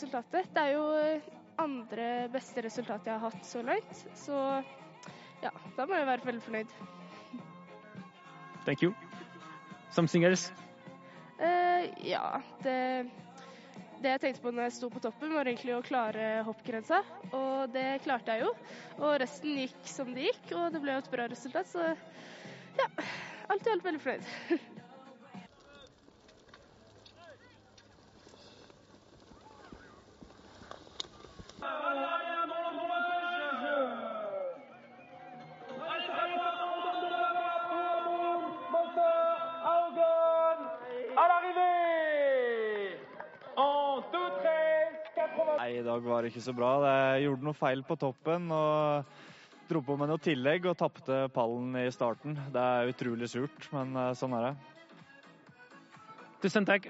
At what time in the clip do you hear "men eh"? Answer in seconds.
53.70-54.08